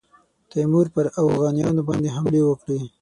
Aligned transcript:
تیمور 0.49 0.85
پر 0.95 1.05
اوغانیانو 1.21 1.81
باندي 1.87 2.09
حملې 2.15 2.41
وکړې. 2.45 2.79